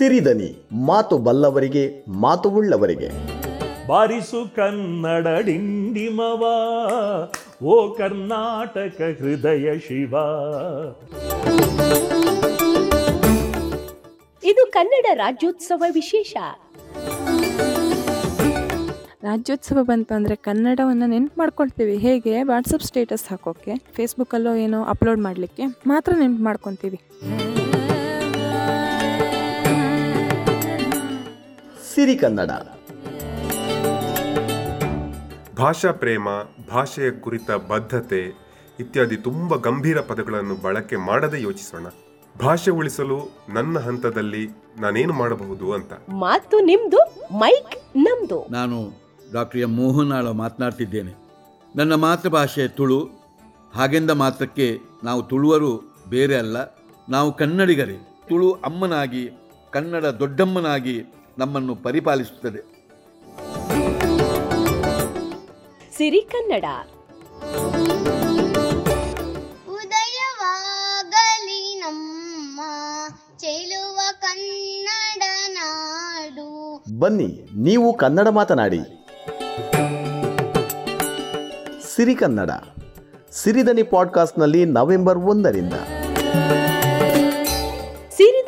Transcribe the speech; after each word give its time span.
ಸಿರಿದನಿ 0.00 0.66
ಮಾತು 0.72 1.18
ಬಲ್ಲವರಿಗೆ 1.18 2.04
ಮಾತು 2.08 2.50
ಉಳ್ಳವರಿಗೆ. 2.50 3.08
ಬಾರಿಸು 3.86 4.56
ಕನ್ನಡ 4.56 5.26
ಡಿಂಡಿಮವ 5.40 6.42
ಓ 7.64 7.94
ಕರ್ನಾಟಕ 7.94 9.00
ಹೃದಯ 9.20 9.78
ಶಿವ. 9.78 10.12
ಇದು 14.44 14.70
ಕನ್ನಡ 14.70 15.06
ರಾಜ್ಯೋತ್ಸವ 15.14 15.82
ವಿಶೇಷ. 15.92 16.34
ರಾಜ್ಯೋತ್ಸವ 19.22 19.78
ಬಂತು 19.82 20.14
ಅಂದರೆ 20.14 20.36
ಕನ್ನಡವನ್ನು 20.36 21.06
ನೆನ್ಪು 21.06 21.34
ಮಾಡ್ಕೊಳ್ತೀವಿ. 21.38 21.96
ಹೇಗೆ? 21.96 22.42
ವಾಟ್ಸಪ್ 22.42 22.82
ಸ್ಟೇಟಸ್ 22.82 23.30
ಹಾಕೋಕ್ಕೆ 23.30 23.76
ಫೇಸ್ಬುಕ್ಕಲ್ಲೋ 23.92 24.54
ಏನೋ 24.54 24.84
ಅಪ್ಲೋಡ್ 24.84 25.20
ಮಾಡಲಿಕ್ಕೆ 25.20 25.62
ಮಾತ್ರ 25.86 26.12
ನೆನ್ಪು 26.18 26.44
ಮಾಡ್ಕೊತೀವಿ. 26.44 27.00
ಸಿರಿ 32.00 32.16
ಕನ್ನಡ. 32.16 32.50
ಭಾಷಾ 35.58 35.92
ಪ್ರೇಮ 35.92 36.28
ಭಾಷೆಯ 36.72 37.10
ಕುರಿತ 37.10 37.50
ಬದ್ಧತೆ 37.50 38.20
ಇತ್ಯಾದಿ 38.80 39.16
ತುಂಬ 39.16 39.56
ಗಂಭೀರ 39.56 40.00
ಪದಗಳನ್ನು 40.00 40.54
ಬಳಕೆ 40.54 40.96
ಮಾಡದೆ 40.96 41.42
ಯೋಚಿಸೋಣ. 41.42 41.86
ಭಾಷೆ 42.40 42.70
ಉಳಿಸಲು 42.70 43.18
ನನ್ನ 43.48 43.78
ಹಂತದಲ್ಲಿ 43.78 44.48
ನಾನೇನು 44.80 45.12
ಮಾಡಬಹುದು 45.12 45.72
ಅಂತ. 45.72 45.92
ಮಾತು 46.08 46.60
ನಿಮ್ದು 46.60 47.28
ಮೈಕ್ 47.38 47.96
ನಮ್ದು. 47.96 48.46
ನಾನು 48.50 48.92
ಡಾಕ್ಟರ್ 49.32 49.60
ಎಂ 49.60 50.12
ಆಳ 50.12 50.30
ಮಾತನಾಡ್ತಿದ್ದೇನೆ. 50.30 51.12
ನನ್ನ 51.76 51.94
ಮಾತೃಭಾಷೆ 51.94 52.68
ತುಳು. 52.68 53.08
ಹಾಗೆಂದ 53.74 54.10
ಮಾತ್ರಕ್ಕೆ 54.10 54.78
ನಾವು 55.04 55.22
ತುಳುವರು 55.22 55.96
ಬೇರೆ 56.08 56.36
ಅಲ್ಲ. 56.36 56.56
ನಾವು 57.08 57.32
ಕನ್ನಡಿಗರೇ. 57.32 58.20
ತುಳು 58.28 58.52
ಅಮ್ಮನಾಗಿ 58.52 59.30
ಕನ್ನಡ 59.70 60.04
ದೊಡ್ಡಮ್ಮನಾಗಿ 60.04 61.04
ನಮ್ಮನ್ನು 61.40 61.74
ಪರಿಪಾಲಿಸುತ್ತದೆ. 61.74 62.60
ಸಿರಿ 65.96 66.20
ಕನ್ನಡ. 66.32 66.64
ಉದಯವಾಗಲಿ 69.68 71.62
ನಮ್ಮ 71.78 72.60
ಚೆಲುವ 73.38 73.98
ಕನ್ನಡ 74.22 75.22
ನಾಡು. 75.52 76.84
ಬನ್ನಿ 76.98 77.30
ನೀವು 77.56 77.96
ಕನ್ನಡ 77.96 78.28
ಮಾತನಾಡಿ. 78.28 78.80
ಸಿರಿ 81.94 82.14
ಕನ್ನಡ 82.14 82.50
ಸಿರಿದನಿ 83.32 83.82
ಪಾಡ್ಕಾಸ್ಟ್ನಲ್ಲಿ 83.82 84.64
ನವೆಂಬರ್ 84.64 85.18
ಒಂದರಿಂದ. 85.18 85.72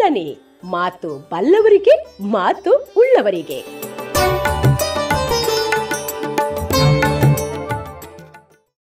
ಸಿರಿದನಿ 0.03 0.29
ಮಾತು 0.65 1.09
ಬಲ್ಲವರಿಗೆ 1.33 1.95
ಮಾತು 2.21 2.71
ಉಳ್ಳವರಿಗೆ. 2.97 3.59